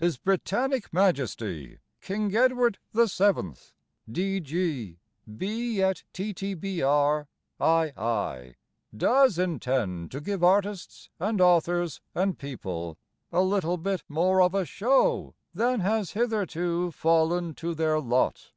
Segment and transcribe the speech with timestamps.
[0.00, 3.52] His Britannic Majesty King Edward VII.,
[4.10, 4.98] D.G.:
[5.36, 5.80] B.
[5.80, 7.28] et T.T.B.R.:
[7.60, 8.56] I.I.,
[8.96, 12.98] Does intend to give artists and authors and people
[13.30, 18.50] A little bit more of a show Than has hitherto fallen to their lot.